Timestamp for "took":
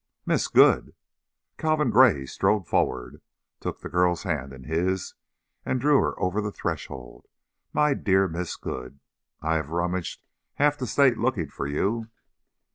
3.59-3.81